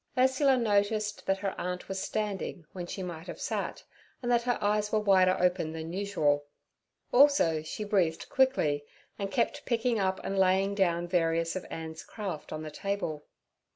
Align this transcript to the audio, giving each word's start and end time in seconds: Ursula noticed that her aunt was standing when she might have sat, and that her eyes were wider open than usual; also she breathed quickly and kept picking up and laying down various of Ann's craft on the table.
Ursula 0.17 0.57
noticed 0.57 1.27
that 1.27 1.37
her 1.37 1.53
aunt 1.59 1.87
was 1.87 1.99
standing 2.01 2.65
when 2.73 2.87
she 2.87 3.03
might 3.03 3.27
have 3.27 3.39
sat, 3.39 3.83
and 4.23 4.31
that 4.31 4.41
her 4.41 4.57
eyes 4.59 4.91
were 4.91 4.97
wider 4.99 5.37
open 5.39 5.73
than 5.73 5.93
usual; 5.93 6.47
also 7.13 7.61
she 7.61 7.83
breathed 7.83 8.27
quickly 8.27 8.83
and 9.19 9.29
kept 9.31 9.63
picking 9.63 9.99
up 9.99 10.19
and 10.23 10.39
laying 10.39 10.73
down 10.73 11.07
various 11.07 11.55
of 11.55 11.67
Ann's 11.69 12.03
craft 12.03 12.51
on 12.51 12.63
the 12.63 12.71
table. 12.71 13.27